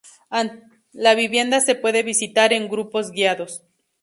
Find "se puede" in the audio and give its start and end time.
1.61-2.01